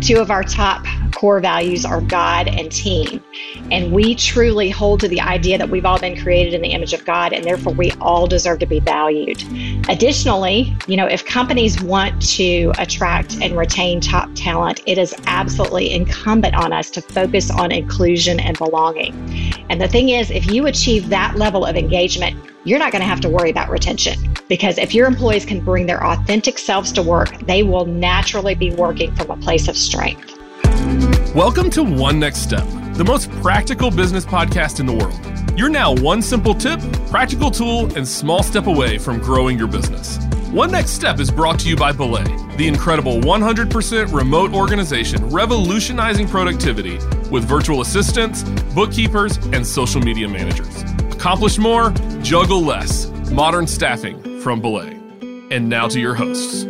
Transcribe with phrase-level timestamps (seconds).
[0.00, 0.84] Two of our top
[1.16, 3.22] core values are God and team.
[3.70, 6.92] And we truly hold to the idea that we've all been created in the image
[6.92, 9.42] of God and therefore we all deserve to be valued.
[9.88, 15.90] Additionally, you know, if companies want to attract and retain top talent, it is absolutely
[15.90, 19.14] incumbent on us to focus on inclusion and belonging.
[19.70, 23.08] And the thing is, if you achieve that level of engagement, you're not going to
[23.08, 27.02] have to worry about retention because if your employees can bring their authentic selves to
[27.02, 30.35] work, they will naturally be working from a place of strength.
[31.36, 35.20] Welcome to One Next Step, the most practical business podcast in the world.
[35.54, 40.16] You're now one simple tip, practical tool, and small step away from growing your business.
[40.50, 42.24] One Next Step is brought to you by Belay,
[42.56, 46.96] the incredible 100% remote organization revolutionizing productivity
[47.28, 48.42] with virtual assistants,
[48.74, 50.84] bookkeepers, and social media managers.
[51.12, 51.90] Accomplish more,
[52.22, 53.10] juggle less.
[53.30, 54.98] Modern staffing from Belay.
[55.50, 56.64] And now to your hosts.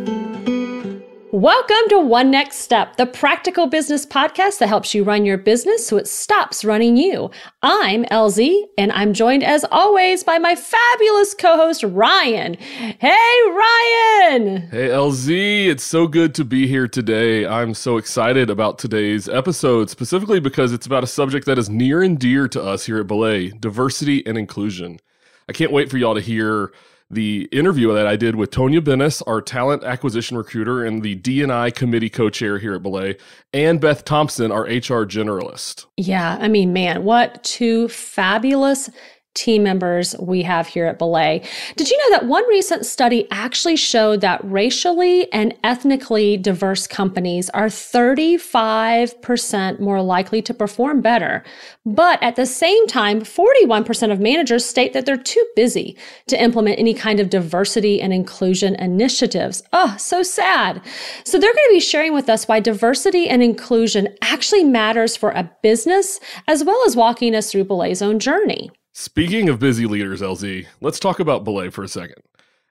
[1.37, 5.85] Welcome to One Next Step, the practical business podcast that helps you run your business
[5.85, 7.29] so it stops running you.
[7.61, 12.55] I'm LZ, and I'm joined as always by my fabulous co host, Ryan.
[12.55, 14.67] Hey, Ryan!
[14.71, 17.45] Hey, LZ, it's so good to be here today.
[17.45, 22.01] I'm so excited about today's episode, specifically because it's about a subject that is near
[22.01, 24.99] and dear to us here at Belay diversity and inclusion.
[25.47, 26.71] I can't wait for y'all to hear
[27.09, 31.71] the interview that I did with Tonya Bennis, our talent acquisition recruiter and the D&I
[31.71, 33.17] committee co-chair here at Belay,
[33.53, 35.85] and Beth Thompson, our HR generalist.
[35.95, 38.89] Yeah, I mean, man, what two fabulous
[39.37, 41.43] team members we have here at Belay.
[41.75, 47.49] Did you know that one recent study actually showed that racially and ethnically diverse companies
[47.51, 51.43] are 35% more likely to perform better?
[51.85, 55.95] But at the same time, 41% of managers state that they're too busy
[56.27, 59.63] to implement any kind of diversity and inclusion initiatives.
[59.71, 60.81] Oh, so sad.
[61.23, 65.29] So they're going to be sharing with us why diversity and inclusion actually matters for
[65.29, 68.71] a business as well as walking us through Belay's own journey.
[68.99, 72.23] Speaking of busy leaders, LZ, let's talk about Belay for a second.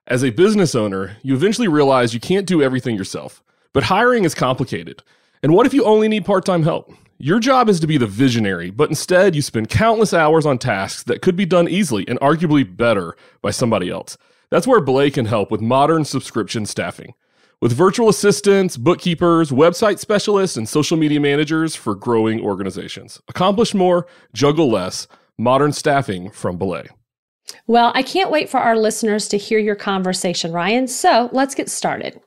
[0.09, 4.35] As a business owner, you eventually realize you can't do everything yourself, but hiring is
[4.35, 5.05] complicated.
[5.45, 6.93] And what if you only need part time help?
[7.19, 11.05] Your job is to be the visionary, but instead you spend countless hours on tasks
[11.05, 14.19] that could be done easily and arguably better by somebody else.
[14.51, 17.15] That's where Belay can help with modern subscription staffing.
[17.61, 23.21] With virtual assistants, bookkeepers, website specialists, and social media managers for growing organizations.
[23.29, 25.07] Accomplish more, juggle less
[25.39, 26.89] modern staffing from Belay.
[27.67, 30.89] Well, I can't wait for our listeners to hear your conversation, Ryan.
[30.89, 32.21] So let's get started.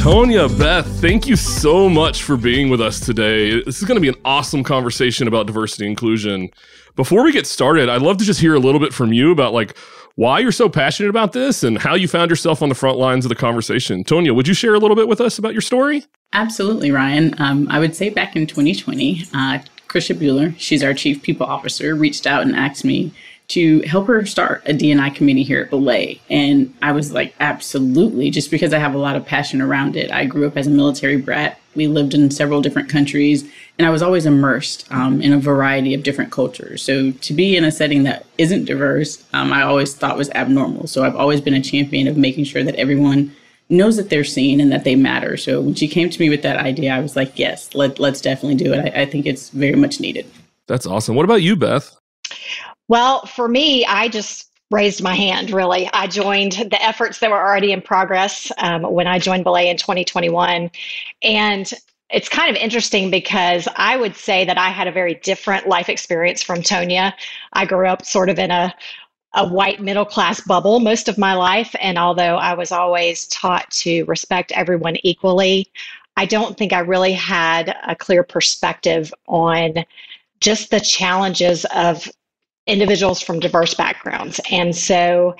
[0.00, 3.62] Tonya, Beth, thank you so much for being with us today.
[3.62, 6.48] This is going to be an awesome conversation about diversity and inclusion.
[6.96, 9.52] Before we get started, I'd love to just hear a little bit from you about
[9.52, 9.76] like
[10.14, 13.26] why you're so passionate about this and how you found yourself on the front lines
[13.26, 14.02] of the conversation.
[14.02, 16.04] Tonya, would you share a little bit with us about your story?
[16.32, 17.34] Absolutely, Ryan.
[17.38, 19.58] Um, I would say back in 2020, uh,
[19.90, 23.12] Krisha Bueller, she's our chief people officer, reached out and asked me
[23.48, 26.20] to help her start a D&I committee here at Belay.
[26.30, 30.12] And I was like, absolutely, just because I have a lot of passion around it.
[30.12, 31.58] I grew up as a military brat.
[31.74, 33.42] We lived in several different countries,
[33.76, 36.82] and I was always immersed um, in a variety of different cultures.
[36.82, 40.86] So to be in a setting that isn't diverse, um, I always thought was abnormal.
[40.86, 43.34] So I've always been a champion of making sure that everyone
[43.70, 45.36] knows that they're seen and that they matter.
[45.36, 48.20] So when she came to me with that idea, I was like, yes, let, let's
[48.20, 48.92] definitely do it.
[48.92, 50.26] I, I think it's very much needed.
[50.66, 51.14] That's awesome.
[51.14, 51.96] What about you, Beth?
[52.88, 55.88] Well, for me, I just raised my hand really.
[55.92, 59.76] I joined the efforts that were already in progress um, when I joined Belay in
[59.76, 60.70] 2021.
[61.22, 61.72] And
[62.12, 65.88] it's kind of interesting because I would say that I had a very different life
[65.88, 67.12] experience from Tonya.
[67.52, 68.74] I grew up sort of in a
[69.34, 71.74] a white middle class bubble most of my life.
[71.80, 75.68] And although I was always taught to respect everyone equally,
[76.16, 79.84] I don't think I really had a clear perspective on
[80.40, 82.08] just the challenges of
[82.66, 84.40] individuals from diverse backgrounds.
[84.50, 85.36] And so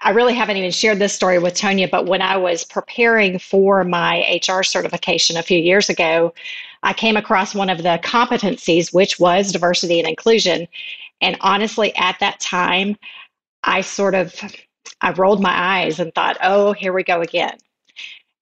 [0.00, 3.84] I really haven't even shared this story with Tonya, but when I was preparing for
[3.84, 6.34] my HR certification a few years ago,
[6.82, 10.66] I came across one of the competencies, which was diversity and inclusion.
[11.20, 12.96] And honestly, at that time,
[13.64, 14.34] I sort of
[15.00, 17.58] I rolled my eyes and thought, "Oh, here we go again."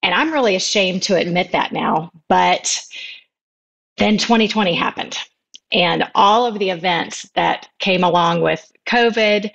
[0.02, 2.82] And I'm really ashamed to admit that now, but
[3.98, 5.18] then 2020 happened.
[5.72, 9.50] And all of the events that came along with COVID,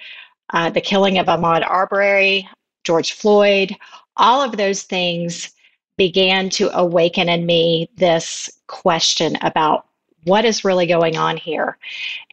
[0.53, 2.47] uh, the killing of Ahmaud Arbery,
[2.83, 3.75] George Floyd,
[4.17, 5.51] all of those things
[5.97, 9.88] began to awaken in me this question about
[10.23, 11.77] what is really going on here.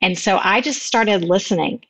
[0.00, 1.82] And so I just started listening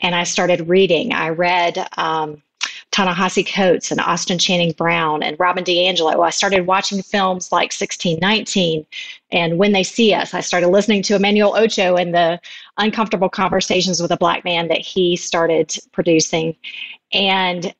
[0.00, 1.12] and I started reading.
[1.12, 2.42] I read um,
[2.90, 6.24] Ta-Nehisi Coates and Austin Channing Brown and Robin DiAngelo.
[6.24, 8.86] I started watching films like 1619
[9.32, 10.34] and When They See Us.
[10.34, 12.40] I started listening to Emmanuel Acho and the
[12.78, 16.56] uncomfortable conversations with a black man that he started producing.
[17.12, 17.74] And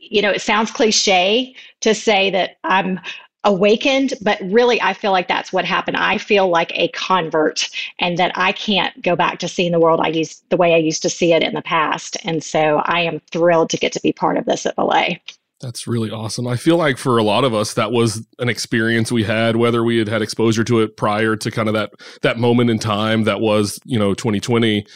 [0.00, 3.00] you know, it sounds cliche to say that I'm
[3.44, 5.96] awakened, but really I feel like that's what happened.
[5.96, 10.00] I feel like a convert and that I can't go back to seeing the world
[10.02, 12.16] I used the way I used to see it in the past.
[12.24, 15.20] And so I am thrilled to get to be part of this at Belay.
[15.60, 16.46] That's really awesome.
[16.46, 19.84] I feel like for a lot of us, that was an experience we had, whether
[19.84, 21.92] we had had exposure to it prior to kind of that
[22.22, 24.86] that moment in time that was, you know, 2020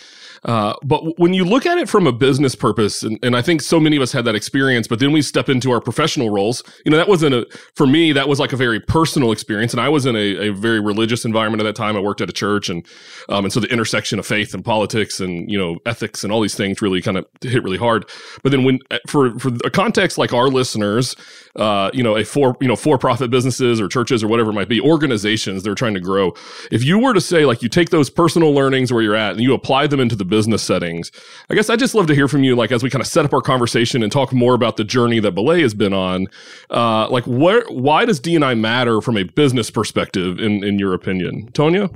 [0.45, 3.63] uh, but when you look at it from a business purpose, and, and, I think
[3.63, 6.63] so many of us had that experience, but then we step into our professional roles.
[6.85, 9.73] You know, that wasn't a, for me, that was like a very personal experience.
[9.73, 11.97] And I was in a, a very religious environment at that time.
[11.97, 12.87] I worked at a church and,
[13.31, 16.43] um, and so the intersection of faith and politics and, you know, ethics and all
[16.43, 18.05] these things really kind of hit really hard.
[18.43, 21.17] But then when, uh, for, for a context like our listeners,
[21.57, 24.55] uh, you know, a for, you know, for profit businesses or churches or whatever it
[24.55, 26.35] might be, organizations, they're trying to grow.
[26.71, 29.41] If you were to say, like, you take those personal learnings where you're at and
[29.41, 31.13] you apply them into the business settings.
[31.49, 33.25] I guess I just love to hear from you, like as we kind of set
[33.25, 36.27] up our conversation and talk more about the journey that Belay has been on.
[36.71, 41.53] Uh, like, where, why does DNI matter from a business perspective, in in your opinion,
[41.53, 41.89] Tonya?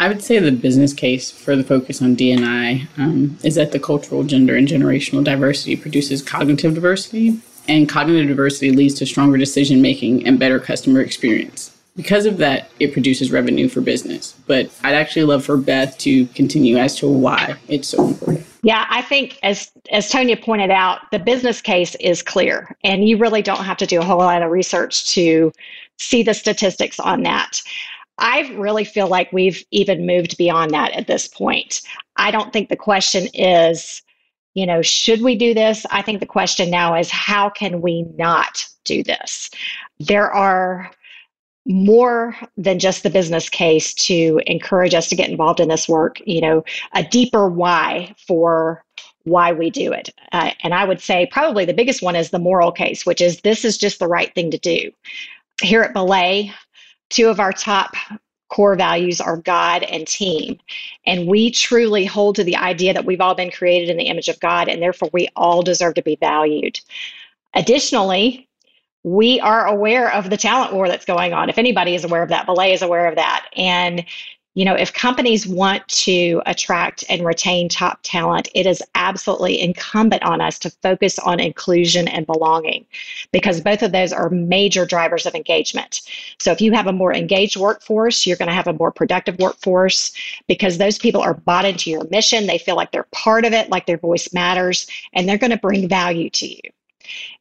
[0.00, 3.78] I would say the business case for the focus on DNI um, is that the
[3.78, 7.38] cultural, gender, and generational diversity produces cognitive diversity,
[7.68, 12.70] and cognitive diversity leads to stronger decision making and better customer experience because of that,
[12.80, 14.34] it produces revenue for business.
[14.46, 18.46] But I'd actually love for Beth to continue as to why it's so important.
[18.62, 23.16] Yeah, I think as as Tonya pointed out, the business case is clear, and you
[23.16, 25.52] really don't have to do a whole lot of research to
[25.98, 27.60] see the statistics on that.
[28.18, 31.80] I really feel like we've even moved beyond that at this point.
[32.16, 34.02] I don't think the question is,
[34.54, 35.84] you know, should we do this?
[35.90, 39.50] I think the question now is, how can we not do this?
[39.98, 40.90] There are
[41.66, 46.18] more than just the business case to encourage us to get involved in this work,
[46.26, 46.64] you know,
[46.94, 48.84] a deeper why for
[49.24, 50.10] why we do it.
[50.32, 53.40] Uh, and I would say probably the biggest one is the moral case, which is
[53.42, 54.90] this is just the right thing to do.
[55.62, 56.52] Here at Belay,
[57.10, 57.94] two of our top
[58.48, 60.58] core values are God and team.
[61.06, 64.28] And we truly hold to the idea that we've all been created in the image
[64.28, 66.78] of God, and therefore we all deserve to be valued.
[67.54, 68.48] Additionally,
[69.04, 71.48] we are aware of the talent war that's going on.
[71.48, 73.46] If anybody is aware of that, Belay is aware of that.
[73.56, 74.04] And,
[74.54, 80.22] you know, if companies want to attract and retain top talent, it is absolutely incumbent
[80.22, 82.84] on us to focus on inclusion and belonging
[83.32, 86.02] because both of those are major drivers of engagement.
[86.38, 89.38] So if you have a more engaged workforce, you're going to have a more productive
[89.38, 90.12] workforce
[90.46, 92.46] because those people are bought into your mission.
[92.46, 95.56] They feel like they're part of it, like their voice matters, and they're going to
[95.56, 96.60] bring value to you.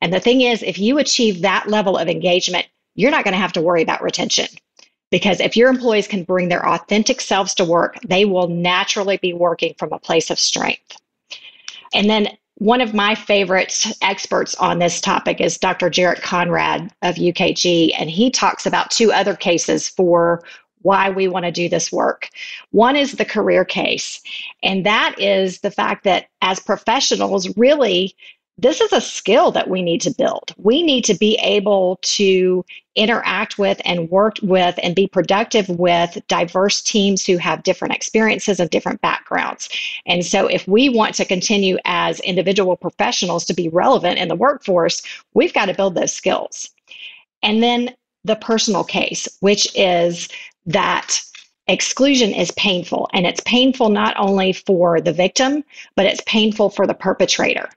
[0.01, 3.39] And the thing is, if you achieve that level of engagement, you're not going to
[3.39, 4.47] have to worry about retention.
[5.11, 9.33] Because if your employees can bring their authentic selves to work, they will naturally be
[9.33, 10.97] working from a place of strength.
[11.93, 15.89] And then one of my favorite experts on this topic is Dr.
[15.89, 20.43] Jarrett Conrad of UKG, and he talks about two other cases for
[20.83, 22.29] why we want to do this work.
[22.71, 24.21] One is the career case,
[24.63, 28.15] and that is the fact that as professionals, really,
[28.61, 30.53] this is a skill that we need to build.
[30.57, 32.63] We need to be able to
[32.95, 38.59] interact with and work with and be productive with diverse teams who have different experiences
[38.59, 39.69] and different backgrounds.
[40.05, 44.35] And so, if we want to continue as individual professionals to be relevant in the
[44.35, 45.01] workforce,
[45.33, 46.69] we've got to build those skills.
[47.41, 50.29] And then the personal case, which is
[50.67, 51.19] that
[51.71, 55.63] exclusion is painful and it's painful not only for the victim
[55.95, 57.69] but it's painful for the perpetrator.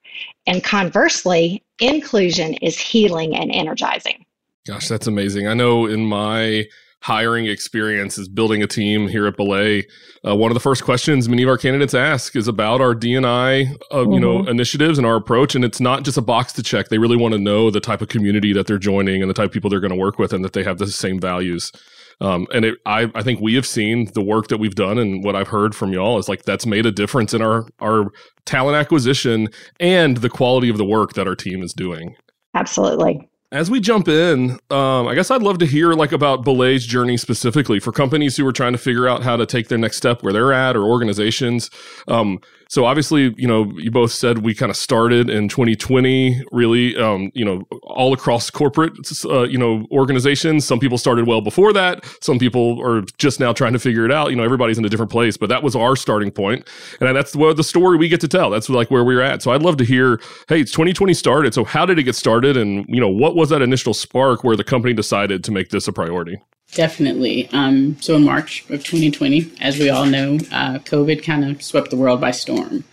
[0.46, 4.24] And conversely inclusion is healing and energizing.
[4.66, 5.46] Gosh that's amazing.
[5.46, 6.66] I know in my
[7.00, 9.86] hiring experience is building a team here at belay
[10.26, 13.70] uh, one of the first questions many of our candidates ask is about our dni
[13.90, 14.12] uh, mm-hmm.
[14.12, 14.48] you know mm-hmm.
[14.48, 15.54] initiatives and our approach.
[15.54, 16.88] And it's not just a box to check.
[16.88, 19.46] They really want to know the type of community that they're joining and the type
[19.46, 21.72] of people they're going to work with and that they have the same values
[22.20, 25.24] um, and it, I, I think we have seen the work that we've done and
[25.24, 28.10] what I've heard from y'all is like that's made a difference in our our
[28.44, 29.48] talent acquisition
[29.80, 32.14] and the quality of the work that our team is doing.
[32.54, 33.28] Absolutely.
[33.52, 37.16] As we jump in, um, I guess I'd love to hear like about Belay's journey
[37.16, 40.24] specifically for companies who are trying to figure out how to take their next step
[40.24, 41.70] where they're at or organizations.
[42.08, 42.40] Um,
[42.74, 47.30] So obviously, you know, you both said we kind of started in 2020, really, um,
[47.32, 48.94] you know, all across corporate,
[49.26, 50.64] uh, you know, organizations.
[50.64, 52.04] Some people started well before that.
[52.20, 54.30] Some people are just now trying to figure it out.
[54.30, 57.30] You know, everybody's in a different place, but that was our starting point, and that's
[57.30, 58.50] the, the story we get to tell.
[58.50, 59.40] That's like where we we're at.
[59.40, 61.54] So I'd love to hear, hey, it's 2020 started.
[61.54, 64.56] So how did it get started, and you know, what was that initial spark where
[64.56, 66.40] the company decided to make this a priority?
[66.74, 67.48] Definitely.
[67.52, 71.90] Um, so in March of 2020, as we all know, uh, COVID kind of swept
[71.90, 72.84] the world by storm.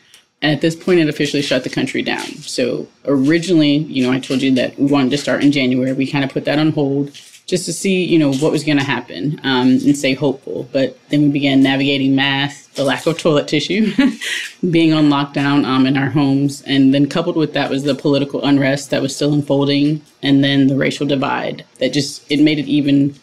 [0.44, 2.26] And at this point, it officially shut the country down.
[2.26, 5.94] So originally, you know, I told you that we wanted to start in January.
[5.94, 7.12] We kind of put that on hold
[7.48, 10.68] just to see, you know, what was going to happen um, and stay hopeful.
[10.72, 13.94] But then we began navigating math, the lack of toilet tissue,
[14.72, 18.44] being on lockdown um, in our homes, and then coupled with that was the political
[18.44, 22.68] unrest that was still unfolding, and then the racial divide that just it made it
[22.68, 23.14] even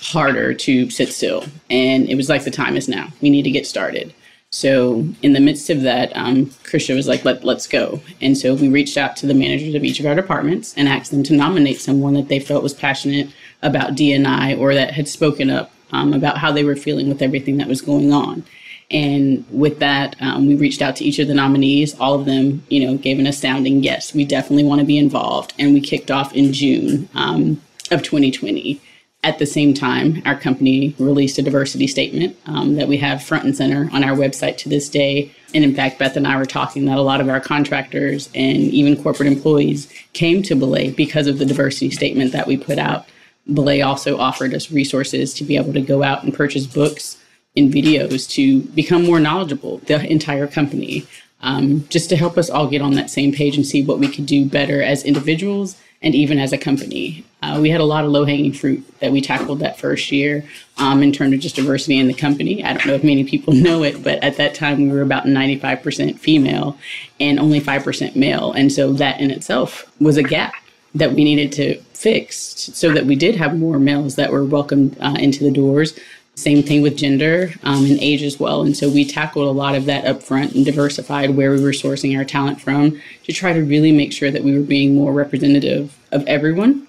[0.00, 1.44] harder to sit still.
[1.68, 3.08] And it was like the time is now.
[3.20, 4.14] We need to get started.
[4.52, 8.00] So in the midst of that, um, Krisha was like, Let, let's go.
[8.20, 11.12] And so we reached out to the managers of each of our departments and asked
[11.12, 13.28] them to nominate someone that they felt was passionate
[13.62, 17.58] about D&I or that had spoken up um, about how they were feeling with everything
[17.58, 18.44] that was going on.
[18.90, 21.98] And with that, um, we reached out to each of the nominees.
[22.00, 24.12] All of them, you know, gave an astounding yes.
[24.14, 25.54] We definitely want to be involved.
[25.58, 28.80] And we kicked off in June um, of 2020.
[29.22, 33.44] At the same time, our company released a diversity statement um, that we have front
[33.44, 35.30] and center on our website to this day.
[35.54, 38.56] And in fact, Beth and I were talking that a lot of our contractors and
[38.56, 43.06] even corporate employees came to Belay because of the diversity statement that we put out.
[43.52, 47.18] Belay also offered us resources to be able to go out and purchase books
[47.56, 51.06] and videos to become more knowledgeable, the entire company,
[51.42, 54.08] um, just to help us all get on that same page and see what we
[54.08, 57.24] could do better as individuals and even as a company.
[57.42, 60.44] Uh, we had a lot of low hanging fruit that we tackled that first year
[60.78, 62.64] um, in terms of just diversity in the company.
[62.64, 65.24] I don't know if many people know it, but at that time we were about
[65.24, 66.78] 95% female
[67.18, 68.52] and only 5% male.
[68.52, 70.54] And so that in itself was a gap
[70.94, 72.36] that we needed to fix
[72.74, 75.98] so that we did have more males that were welcomed uh, into the doors
[76.40, 78.62] same thing with gender um, and age as well.
[78.62, 81.70] And so we tackled a lot of that up front and diversified where we were
[81.70, 85.12] sourcing our talent from to try to really make sure that we were being more
[85.12, 86.86] representative of everyone.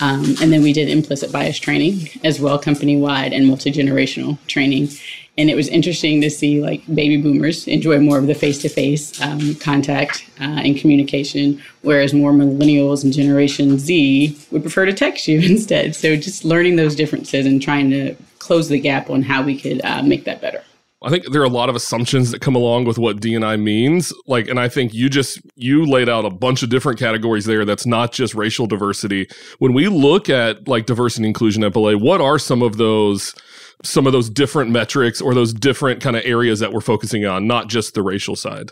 [0.00, 4.38] Um, and then we did implicit bias training as well, company wide and multi generational
[4.46, 4.88] training.
[5.36, 8.68] And it was interesting to see like baby boomers enjoy more of the face to
[8.68, 9.18] face
[9.60, 15.40] contact uh, and communication, whereas more millennials and Generation Z would prefer to text you
[15.50, 15.96] instead.
[15.96, 19.80] So just learning those differences and trying to close the gap on how we could
[19.84, 20.62] uh, make that better.
[21.04, 24.12] I think there are a lot of assumptions that come along with what D&I means.
[24.26, 27.66] Like, and I think you just, you laid out a bunch of different categories there.
[27.66, 29.28] That's not just racial diversity.
[29.58, 33.34] When we look at like diversity and inclusion at Belay, what are some of those,
[33.82, 37.46] some of those different metrics or those different kind of areas that we're focusing on,
[37.46, 38.70] not just the racial side?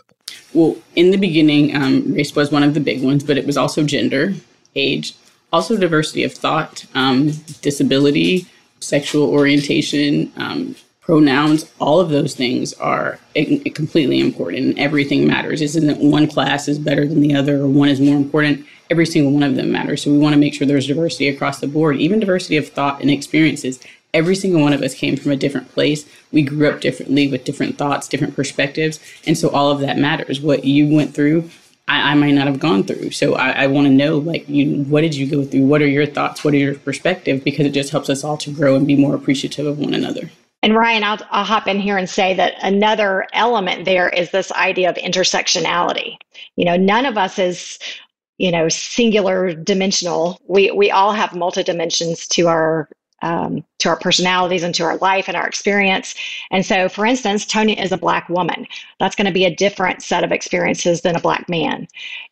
[0.53, 3.57] Well, in the beginning, um, race was one of the big ones, but it was
[3.57, 4.33] also gender,
[4.75, 5.13] age,
[5.51, 8.47] also diversity of thought, um, disability,
[8.79, 10.75] sexual orientation, um,
[11.05, 13.19] pronouns, all of those things are
[13.73, 14.77] completely important.
[14.77, 15.59] Everything matters.
[15.59, 18.65] This isn't one class is better than the other or one is more important.
[18.89, 20.03] Every single one of them matters.
[20.03, 23.01] So we want to make sure there's diversity across the board, even diversity of thought
[23.01, 23.79] and experiences.
[24.13, 26.05] Every single one of us came from a different place.
[26.31, 28.99] We grew up differently with different thoughts, different perspectives.
[29.25, 30.39] And so all of that matters.
[30.39, 31.49] What you went through
[31.85, 33.11] I, I, might not have gone through.
[33.11, 35.65] So I, I want to know, like, you, what did you go through?
[35.65, 36.43] What are your thoughts?
[36.43, 37.43] What are your perspective?
[37.43, 40.31] Because it just helps us all to grow and be more appreciative of one another.
[40.63, 44.49] And Ryan, I'll, I'll hop in here and say that another element there is this
[44.53, 46.15] idea of intersectionality.
[46.55, 47.77] You know, none of us is,
[48.37, 50.39] you know, singular dimensional.
[50.47, 52.87] We we all have multi dimensions to our
[53.21, 56.15] um, to our personalities and to our life and our experience.
[56.51, 58.65] And so, for instance, Tony is a black woman.
[58.99, 61.87] That's going to be a different set of experiences than a black man.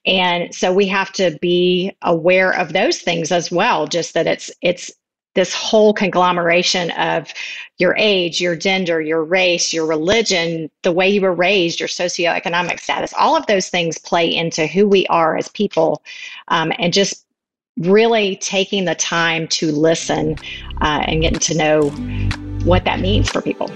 [0.05, 4.51] And so we have to be aware of those things as well, just that it's
[4.61, 4.89] it's
[5.33, 7.33] this whole conglomeration of
[7.77, 12.79] your age, your gender, your race, your religion, the way you were raised, your socioeconomic
[12.79, 16.03] status, all of those things play into who we are as people.
[16.49, 17.25] Um, and just
[17.77, 20.35] really taking the time to listen
[20.81, 21.89] uh, and getting to know
[22.65, 23.67] what that means for people.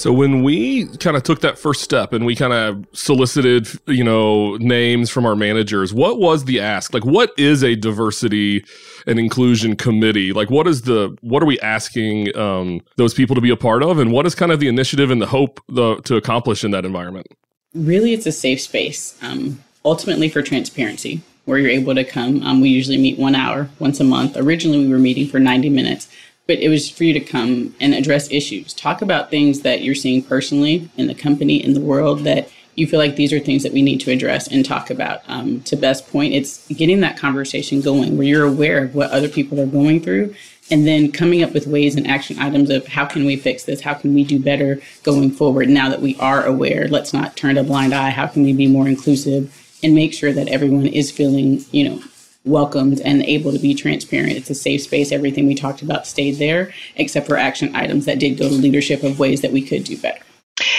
[0.00, 4.02] So when we kind of took that first step and we kind of solicited, you
[4.02, 6.94] know, names from our managers, what was the ask?
[6.94, 8.64] Like what is a diversity
[9.06, 10.32] and inclusion committee?
[10.32, 13.82] Like what is the what are we asking um, those people to be a part
[13.82, 16.70] of and what is kind of the initiative and the hope the, to accomplish in
[16.70, 17.26] that environment?
[17.74, 19.18] Really it's a safe space.
[19.22, 21.22] Um, ultimately for transparency.
[21.46, 22.42] where you're able to come.
[22.42, 24.36] Um, we usually meet one hour once a month.
[24.36, 26.06] Originally, we were meeting for 90 minutes,
[26.50, 28.74] but it was for you to come and address issues.
[28.74, 32.88] Talk about things that you're seeing personally in the company, in the world that you
[32.88, 35.20] feel like these are things that we need to address and talk about.
[35.28, 39.28] Um, to Beth's point, it's getting that conversation going where you're aware of what other
[39.28, 40.34] people are going through
[40.72, 43.82] and then coming up with ways and action items of how can we fix this?
[43.82, 46.88] How can we do better going forward now that we are aware?
[46.88, 48.10] Let's not turn a blind eye.
[48.10, 52.02] How can we be more inclusive and make sure that everyone is feeling, you know,
[52.44, 54.32] welcomed and able to be transparent.
[54.32, 55.12] It's a safe space.
[55.12, 59.02] Everything we talked about stayed there, except for action items that did go to leadership
[59.02, 60.22] of ways that we could do better.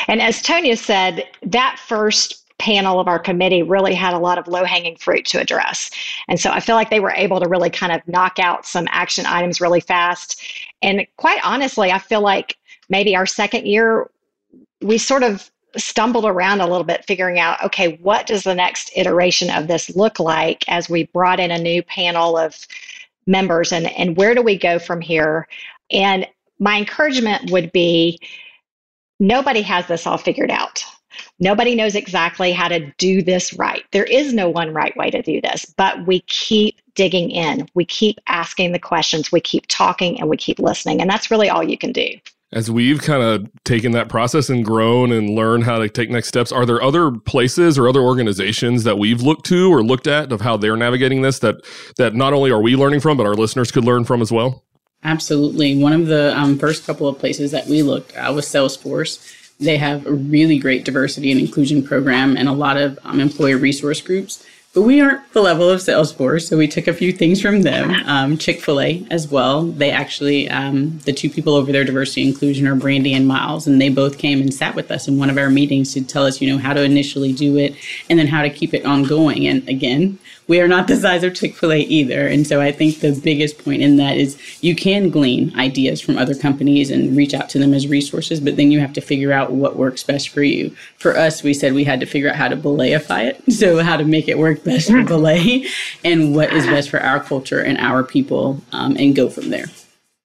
[0.08, 4.48] And as Tonya said, that first panel of our committee really had a lot of
[4.48, 5.90] low hanging fruit to address.
[6.28, 8.88] And so I feel like they were able to really kind of knock out some
[8.92, 10.44] action items really fast.
[10.84, 14.12] And quite honestly, I feel like maybe our second year,
[14.82, 18.92] we sort of stumbled around a little bit figuring out okay what does the next
[18.96, 22.68] iteration of this look like as we brought in a new panel of
[23.28, 25.48] members and and where do we go from here
[25.92, 26.28] and
[26.60, 28.20] my encouragement would be
[29.20, 30.84] nobody has this all figured out
[31.40, 33.84] Nobody knows exactly how to do this right.
[33.92, 37.68] There is no one right way to do this, but we keep digging in.
[37.74, 39.32] We keep asking the questions.
[39.32, 41.02] We keep talking and we keep listening.
[41.02, 42.10] And that's really all you can do.
[42.54, 46.28] As we've kind of taken that process and grown and learned how to take next
[46.28, 50.34] steps, are there other places or other organizations that we've looked to or looked at
[50.34, 51.56] of how they're navigating this that
[51.98, 54.66] that not only are we learning from, but our listeners could learn from as well?
[55.04, 55.82] Absolutely.
[55.82, 60.06] One of the um, first couple of places that we looked was Salesforce they have
[60.08, 64.44] a really great diversity and inclusion program and a lot of um, employee resource groups.
[64.74, 67.92] But we aren't the level of Salesforce, so we took a few things from them.
[68.06, 69.64] Um, Chick fil A as well.
[69.64, 73.82] They actually, um, the two people over there, diversity inclusion, are Brandy and Miles, and
[73.82, 76.40] they both came and sat with us in one of our meetings to tell us,
[76.40, 77.76] you know, how to initially do it
[78.10, 79.46] and then how to keep it ongoing.
[79.46, 80.20] And again,
[80.52, 82.28] we are not the size of Chick fil A either.
[82.28, 86.18] And so I think the biggest point in that is you can glean ideas from
[86.18, 89.32] other companies and reach out to them as resources, but then you have to figure
[89.32, 90.76] out what works best for you.
[90.98, 93.42] For us, we said we had to figure out how to belayify it.
[93.62, 95.68] So, how to make it work best for belay
[96.04, 99.66] and what is best for our culture and our people um, and go from there.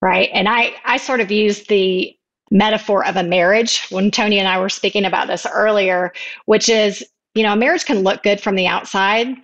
[0.00, 0.30] Right.
[0.32, 2.16] And I, I sort of use the
[2.50, 6.12] metaphor of a marriage when Tony and I were speaking about this earlier,
[6.46, 9.36] which is, you know, a marriage can look good from the outside,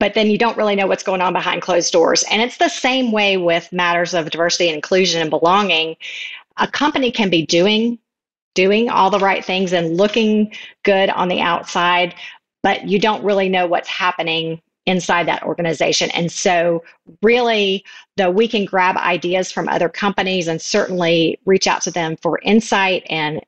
[0.00, 2.24] but then you don't really know what's going on behind closed doors.
[2.30, 5.94] And it's the same way with matters of diversity and inclusion and belonging.
[6.56, 7.98] A company can be doing
[8.54, 12.14] doing all the right things and looking good on the outside,
[12.64, 16.10] but you don't really know what's happening inside that organization.
[16.10, 16.82] And so,
[17.22, 17.84] really,
[18.16, 22.40] though we can grab ideas from other companies and certainly reach out to them for
[22.42, 23.40] insight and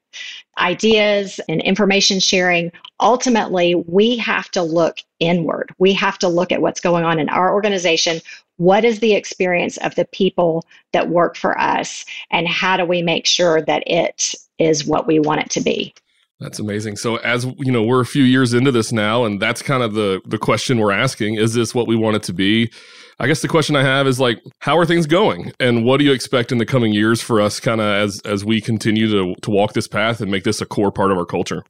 [0.59, 5.75] ideas and information sharing, ultimately, we have to look inward.
[5.79, 8.21] We have to look at what's going on in our organization.
[8.57, 12.05] What is the experience of the people that work for us?
[12.31, 15.95] And how do we make sure that it is what we want it to be?
[16.38, 16.97] That's amazing.
[16.97, 19.95] So as you know, we're a few years into this now, and that's kind of
[19.95, 22.71] the the question we're asking: Is this what we want it to be?
[23.18, 26.05] I guess the question I have is like, how are things going, and what do
[26.05, 29.40] you expect in the coming years for us, kind of as as we continue to
[29.40, 31.64] to walk this path and make this a core part of our culture?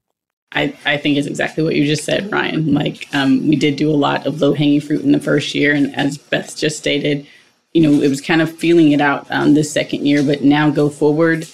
[0.55, 2.75] I, I think is exactly what you just said, Ryan.
[2.75, 5.75] Like um, we did do a lot of low hanging fruit in the first year,
[5.75, 7.27] and as Beth just stated,
[7.73, 10.23] you know, it was kind of feeling it out um, this second year.
[10.23, 11.49] But now go forward,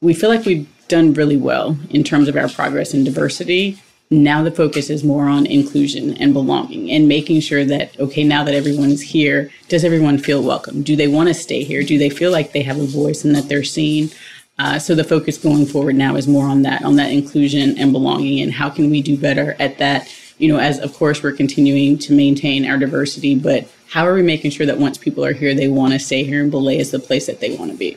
[0.00, 3.80] we feel like we've done really well in terms of our progress in diversity.
[4.10, 8.44] Now the focus is more on inclusion and belonging and making sure that, okay, now
[8.44, 10.82] that everyone's here, does everyone feel welcome?
[10.82, 11.82] Do they want to stay here?
[11.82, 14.10] Do they feel like they have a voice and that they're seen?
[14.58, 17.92] Uh, so the focus going forward now is more on that, on that inclusion and
[17.92, 20.14] belonging and how can we do better at that?
[20.38, 24.22] You know, as of course we're continuing to maintain our diversity, but how are we
[24.22, 26.90] making sure that once people are here, they want to stay here and Belay is
[26.90, 27.96] the place that they want to be?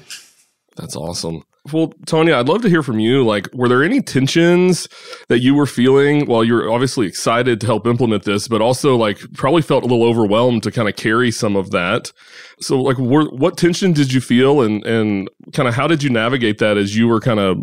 [0.76, 1.44] That's awesome.
[1.72, 3.26] Well, Tonya, I'd love to hear from you.
[3.26, 4.88] Like, were there any tensions
[5.28, 9.20] that you were feeling while you're obviously excited to help implement this, but also like
[9.34, 12.12] probably felt a little overwhelmed to kind of carry some of that?
[12.60, 16.10] So, like, were, what tension did you feel, and and kind of how did you
[16.10, 17.58] navigate that as you were kind of,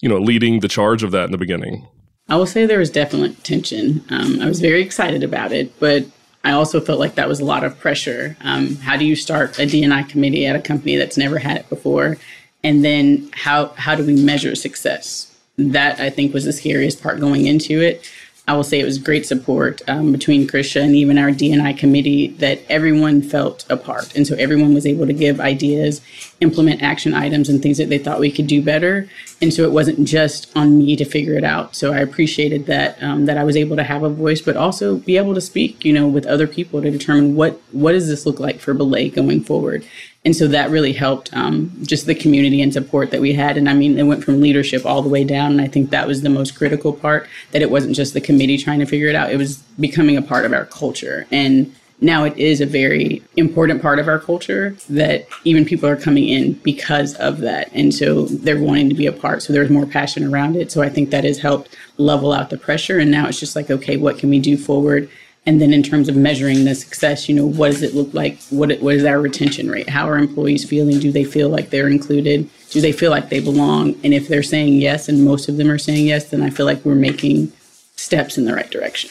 [0.00, 1.86] you know, leading the charge of that in the beginning?
[2.28, 4.04] I will say there was definite tension.
[4.10, 6.04] Um, I was very excited about it, but
[6.44, 8.36] I also felt like that was a lot of pressure.
[8.42, 11.68] Um, how do you start a D&I committee at a company that's never had it
[11.68, 12.16] before?
[12.64, 17.20] And then how how do we measure success that i think was the scariest part
[17.20, 18.08] going into it
[18.48, 22.28] I will say it was great support um, between Krisha and even our DNI committee
[22.38, 24.16] that everyone felt a part.
[24.16, 26.00] And so everyone was able to give ideas,
[26.40, 29.06] implement action items, and things that they thought we could do better.
[29.42, 31.76] And so it wasn't just on me to figure it out.
[31.76, 34.96] So I appreciated that um, that I was able to have a voice, but also
[34.96, 38.24] be able to speak, you know, with other people to determine what what does this
[38.24, 39.84] look like for Belay going forward.
[40.28, 43.56] And so that really helped um, just the community and support that we had.
[43.56, 45.52] And I mean, it went from leadership all the way down.
[45.52, 48.58] And I think that was the most critical part that it wasn't just the committee
[48.58, 51.26] trying to figure it out, it was becoming a part of our culture.
[51.32, 55.96] And now it is a very important part of our culture that even people are
[55.96, 57.70] coming in because of that.
[57.72, 59.42] And so they're wanting to be a part.
[59.42, 60.70] So there's more passion around it.
[60.70, 62.98] So I think that has helped level out the pressure.
[62.98, 65.08] And now it's just like, okay, what can we do forward?
[65.48, 68.38] And then in terms of measuring the success, you know, what does it look like?
[68.50, 69.88] What what is our retention rate?
[69.88, 70.98] How are employees feeling?
[70.98, 72.50] Do they feel like they're included?
[72.68, 73.98] Do they feel like they belong?
[74.04, 76.66] And if they're saying yes, and most of them are saying yes, then I feel
[76.66, 77.50] like we're making
[77.96, 79.08] steps in the right direction.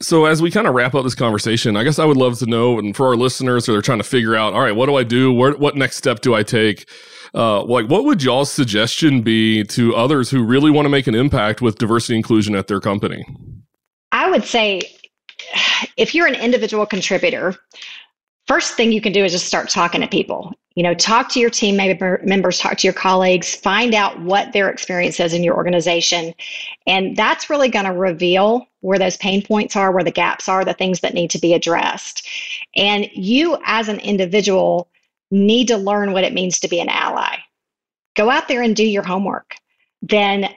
[0.00, 2.46] So as we kind of wrap up this conversation, I guess I would love to
[2.46, 4.94] know, and for our listeners who are trying to figure out, all right, what do
[4.94, 5.32] I do?
[5.32, 6.88] Where, what next step do I take?
[7.34, 11.16] Uh, like, what would y'all's suggestion be to others who really want to make an
[11.16, 13.26] impact with diversity inclusion at their company?
[14.12, 14.93] I would say
[15.96, 17.54] if you're an individual contributor,
[18.46, 20.52] first thing you can do is just start talking to people.
[20.74, 24.68] You know, talk to your team members, talk to your colleagues, find out what their
[24.68, 26.34] experience is in your organization.
[26.88, 30.64] And that's really going to reveal where those pain points are, where the gaps are,
[30.64, 32.28] the things that need to be addressed.
[32.74, 34.88] And you, as an individual,
[35.30, 37.36] need to learn what it means to be an ally.
[38.16, 39.54] Go out there and do your homework.
[40.02, 40.52] Then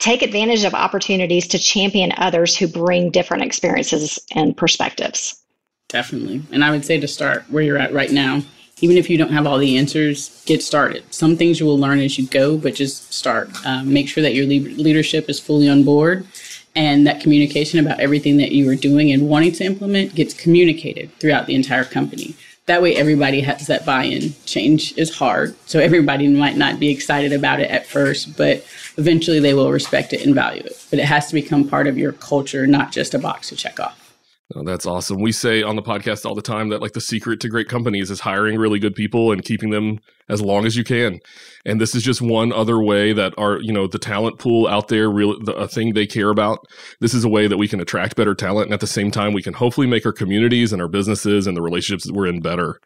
[0.00, 5.40] take advantage of opportunities to champion others who bring different experiences and perspectives.
[5.88, 6.42] Definitely.
[6.50, 8.42] And I would say to start where you're at right now,
[8.80, 11.04] even if you don't have all the answers, get started.
[11.12, 13.50] Some things you will learn as you go, but just start.
[13.66, 16.26] Um, make sure that your le- leadership is fully on board
[16.74, 21.12] and that communication about everything that you are doing and wanting to implement gets communicated
[21.18, 22.34] throughout the entire company.
[22.70, 24.32] That way, everybody has that buy in.
[24.46, 28.64] Change is hard, so everybody might not be excited about it at first, but
[28.96, 30.86] eventually they will respect it and value it.
[30.88, 33.80] But it has to become part of your culture, not just a box to check
[33.80, 34.09] off.
[34.52, 35.20] Oh, that's awesome.
[35.20, 38.10] We say on the podcast all the time that like the secret to great companies
[38.10, 41.20] is hiring really good people and keeping them as long as you can.
[41.64, 44.88] And this is just one other way that our, you know, the talent pool out
[44.88, 46.66] there, really the, a thing they care about.
[46.98, 48.66] This is a way that we can attract better talent.
[48.66, 51.56] And at the same time, we can hopefully make our communities and our businesses and
[51.56, 52.80] the relationships that we're in better.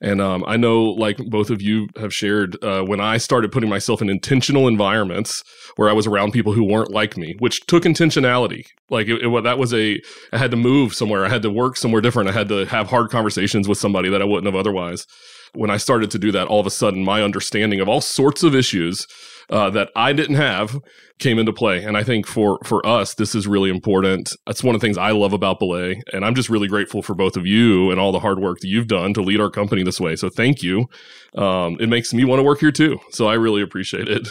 [0.00, 3.70] And um, I know, like both of you have shared, uh, when I started putting
[3.70, 5.42] myself in intentional environments
[5.76, 8.66] where I was around people who weren't like me, which took intentionality.
[8.90, 10.00] Like it, it, that was a,
[10.32, 12.88] I had to move somewhere, I had to work somewhere different, I had to have
[12.88, 15.06] hard conversations with somebody that I wouldn't have otherwise.
[15.54, 18.42] When I started to do that, all of a sudden, my understanding of all sorts
[18.42, 19.06] of issues
[19.50, 20.78] uh, that I didn't have
[21.18, 21.82] came into play.
[21.82, 24.32] And I think for for us, this is really important.
[24.46, 27.14] That's one of the things I love about Belay, and I'm just really grateful for
[27.14, 29.82] both of you and all the hard work that you've done to lead our company
[29.82, 30.16] this way.
[30.16, 30.86] So thank you.
[31.36, 32.98] Um, it makes me want to work here too.
[33.10, 34.28] So I really appreciate it.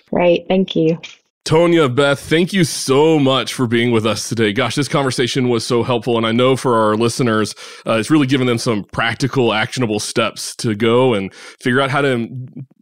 [0.12, 0.44] right.
[0.48, 0.98] thank you.
[1.44, 4.52] Tonya, Beth, thank you so much for being with us today.
[4.52, 6.16] Gosh, this conversation was so helpful.
[6.16, 7.54] And I know for our listeners,
[7.86, 12.02] uh, it's really given them some practical, actionable steps to go and figure out how
[12.02, 12.28] to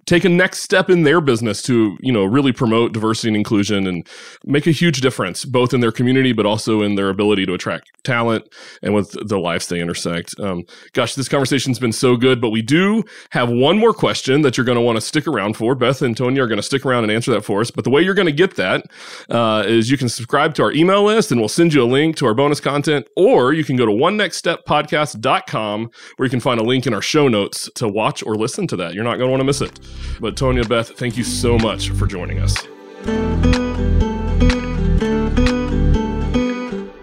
[0.09, 3.87] take a next step in their business to you know really promote diversity and inclusion
[3.87, 4.09] and
[4.44, 7.90] make a huge difference both in their community but also in their ability to attract
[8.05, 8.49] talent
[8.83, 10.35] and with the lives they intersect.
[10.40, 14.57] Um, gosh this conversation's been so good but we do have one more question that
[14.57, 15.75] you're going to want to stick around for.
[15.75, 17.90] Beth and tony are going to stick around and answer that for us but the
[17.90, 18.85] way you're going to get that
[19.29, 22.16] uh, is you can subscribe to our email list and we'll send you a link
[22.16, 26.31] to our bonus content or you can go to one next step podcast.com where you
[26.31, 28.94] can find a link in our show notes to watch or listen to that.
[28.94, 29.79] You're not going to want to miss it
[30.20, 32.56] but Tonya Beth, thank you so much for joining us.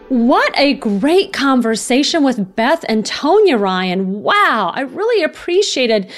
[0.10, 4.24] What a great conversation with Beth and Tonya Ryan.
[4.24, 6.10] Wow, I really appreciated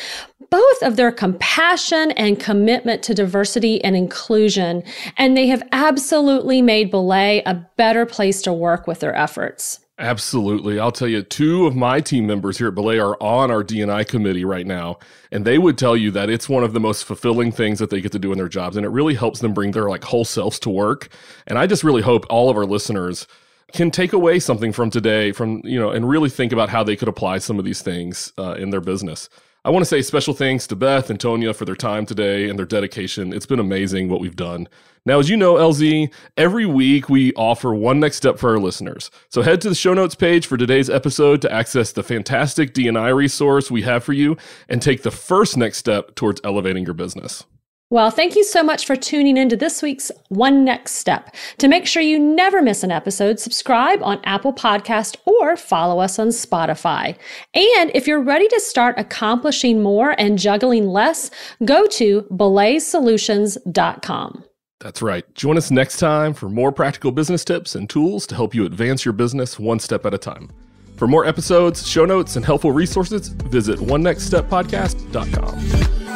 [0.50, 4.84] both of their compassion and commitment to diversity and inclusion,
[5.18, 9.80] and they have absolutely made Belay a better place to work with their efforts.
[10.00, 10.80] Absolutely.
[10.80, 14.08] I'll tell you, two of my team members here at Belay are on our DNI
[14.08, 15.00] committee right now,
[15.32, 18.00] and they would tell you that it's one of the most fulfilling things that they
[18.00, 20.24] get to do in their jobs, and it really helps them bring their like whole
[20.24, 21.10] selves to work.
[21.48, 23.26] And I just really hope all of our listeners
[23.74, 26.96] can take away something from today, from you know, and really think about how they
[26.96, 29.30] could apply some of these things uh, in their business.
[29.68, 32.58] I want to say special thanks to Beth and Tonya for their time today and
[32.58, 33.34] their dedication.
[33.34, 34.70] It's been amazing what we've done.
[35.06, 39.12] Now, as you know, LZ, every week we offer one next step for our listeners.
[39.28, 43.14] So head to the show notes page for today's episode to access the fantastic DNI
[43.14, 44.38] resource we have for you
[44.70, 47.44] and take the first next step towards elevating your business.
[47.90, 51.34] Well, thank you so much for tuning into this week's One Next Step.
[51.60, 56.20] To make sure you never miss an episode, subscribe on Apple Podcast or follow us
[56.20, 57.16] on Spotify.
[57.54, 61.32] And if you're ready to start accomplishing more and juggling less,
[61.64, 64.44] go to belaysolutions.com.
[64.82, 65.34] That's right.
[65.34, 69.06] Join us next time for more practical business tips and tools to help you advance
[69.06, 70.52] your business one step at a time.
[70.98, 76.07] For more episodes, show notes, and helpful resources, visit onenextsteppodcast.com.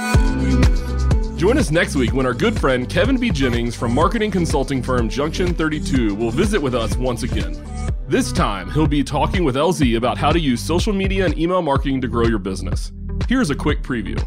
[1.42, 3.32] Join us next week when our good friend Kevin B.
[3.32, 7.60] Jennings from marketing consulting firm Junction 32 will visit with us once again.
[8.08, 11.64] This time, he'll be talking with LZ about how to use social media and email
[11.64, 12.92] marketing to grow your business.
[13.28, 14.24] Here's a quick preview.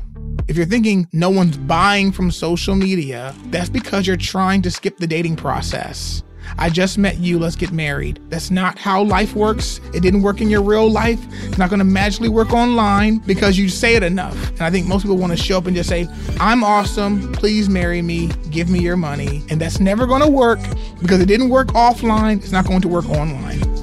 [0.49, 4.97] If you're thinking no one's buying from social media, that's because you're trying to skip
[4.97, 6.25] the dating process.
[6.59, 8.21] I just met you, let's get married.
[8.29, 9.81] That's not how life works.
[9.93, 11.21] It didn't work in your real life.
[11.45, 14.51] It's not going to magically work online because you say it enough.
[14.51, 16.09] And I think most people want to show up and just say,
[16.41, 19.43] I'm awesome, please marry me, give me your money.
[19.51, 20.61] And that's never going to work
[21.01, 23.74] because it didn't work offline, it's not going to work online.